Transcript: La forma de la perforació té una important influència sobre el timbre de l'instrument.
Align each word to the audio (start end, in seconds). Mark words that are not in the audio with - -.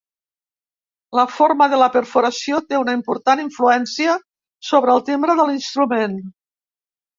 La 1.19 1.25
forma 1.33 1.67
de 1.73 1.79
la 1.81 1.89
perforació 1.97 2.63
té 2.71 2.79
una 2.85 2.97
important 3.01 3.43
influència 3.45 4.17
sobre 4.73 4.95
el 4.97 5.07
timbre 5.13 5.39
de 5.43 5.49
l'instrument. 5.53 6.21